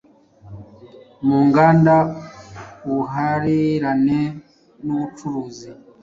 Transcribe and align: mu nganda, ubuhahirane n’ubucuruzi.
mu 1.25 1.37
nganda, 1.47 1.95
ubuhahirane 2.87 4.21
n’ubucuruzi. 4.83 5.69